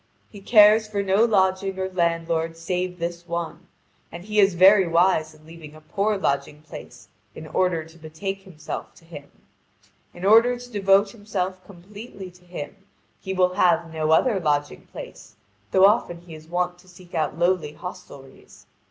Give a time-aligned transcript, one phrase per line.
[0.31, 3.67] He cares for no lodging or landlord save this one,
[4.11, 8.41] and he is very wise in leaving a poor lodging place in order to betake
[8.41, 9.29] himself to him.
[10.11, 12.77] In order to devote himself completely to him,
[13.19, 15.35] he will have no other lodging place,
[15.69, 18.65] though often he is wont to seek out lowly hostelries.